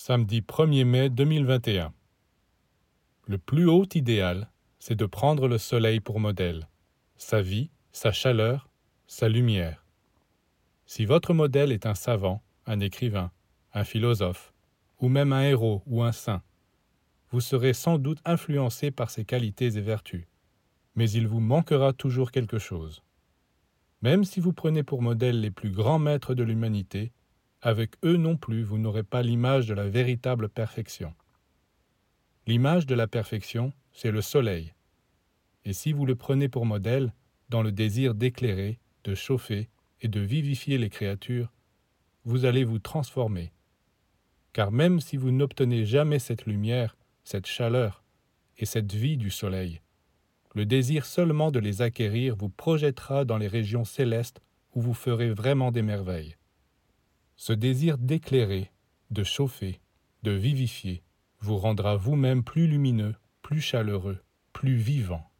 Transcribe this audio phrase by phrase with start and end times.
[0.00, 1.92] Samedi 1er mai 2021.
[3.26, 6.68] Le plus haut idéal, c'est de prendre le soleil pour modèle,
[7.16, 8.70] sa vie, sa chaleur,
[9.08, 9.84] sa lumière.
[10.86, 13.32] Si votre modèle est un savant, un écrivain,
[13.74, 14.54] un philosophe,
[15.00, 16.42] ou même un héros ou un saint,
[17.32, 20.28] vous serez sans doute influencé par ses qualités et vertus,
[20.94, 23.02] mais il vous manquera toujours quelque chose.
[24.02, 27.10] Même si vous prenez pour modèle les plus grands maîtres de l'humanité,
[27.60, 31.14] avec eux non plus vous n'aurez pas l'image de la véritable perfection.
[32.46, 34.72] L'image de la perfection, c'est le soleil.
[35.64, 37.12] Et si vous le prenez pour modèle,
[37.48, 39.68] dans le désir d'éclairer, de chauffer
[40.00, 41.52] et de vivifier les créatures,
[42.24, 43.52] vous allez vous transformer.
[44.52, 48.04] Car même si vous n'obtenez jamais cette lumière, cette chaleur
[48.56, 49.80] et cette vie du soleil,
[50.54, 54.40] le désir seulement de les acquérir vous projettera dans les régions célestes
[54.74, 56.36] où vous ferez vraiment des merveilles.
[57.40, 58.72] Ce désir d'éclairer,
[59.12, 59.80] de chauffer,
[60.24, 61.04] de vivifier
[61.38, 64.18] vous rendra vous-même plus lumineux, plus chaleureux,
[64.52, 65.30] plus vivant.